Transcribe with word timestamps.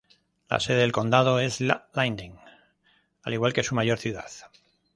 La 0.49 0.59
sede 0.59 0.79
del 0.79 0.91
condado 0.91 1.39
es 1.39 1.59
Linden, 1.61 2.39
al 3.21 3.33
igual 3.35 3.53
que 3.53 3.61
su 3.61 3.75
mayor 3.75 3.99
ciudad. 3.99 4.31